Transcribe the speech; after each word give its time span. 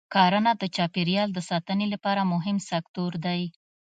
کرنه 0.13 0.51
د 0.61 0.63
چاپېریال 0.75 1.29
د 1.33 1.39
ساتنې 1.49 1.87
لپاره 1.93 2.21
مهم 2.33 2.57
سکتور 2.71 3.11
دی. 3.25 3.41